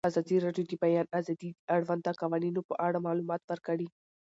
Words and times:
ازادي 0.09 0.37
راډیو 0.45 0.63
د 0.67 0.69
د 0.77 0.81
بیان 0.83 1.07
آزادي 1.19 1.49
د 1.53 1.59
اړونده 1.75 2.11
قوانینو 2.21 2.61
په 2.69 2.73
اړه 2.87 3.03
معلومات 3.07 3.41
ورکړي. 3.45 3.87